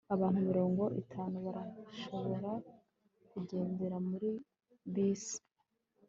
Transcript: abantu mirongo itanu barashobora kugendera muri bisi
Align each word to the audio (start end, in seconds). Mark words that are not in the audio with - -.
abantu 0.13 0.39
mirongo 0.49 0.83
itanu 1.01 1.35
barashobora 1.45 2.51
kugendera 3.31 3.97
muri 4.09 4.29
bisi 4.93 5.39